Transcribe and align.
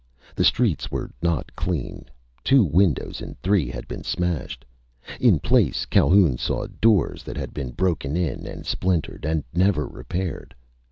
The 0.35 0.43
streets 0.43 0.89
were 0.89 1.11
not 1.21 1.55
clean. 1.55 2.05
Two 2.43 2.63
windows 2.63 3.21
in 3.21 3.35
three 3.43 3.69
had 3.69 3.87
been 3.87 4.03
smashed. 4.03 4.65
In 5.19 5.37
placed 5.39 5.91
Calhoun 5.91 6.39
saw 6.39 6.65
doors 6.65 7.21
that 7.21 7.37
had 7.37 7.53
been 7.53 7.69
broken 7.69 8.17
in 8.17 8.47
and 8.47 8.65
splintered, 8.65 9.27
and 9.27 9.43
never 9.53 9.85
repaired. 9.85 10.55